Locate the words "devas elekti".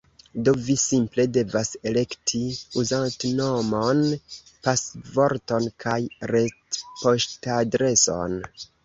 1.33-2.39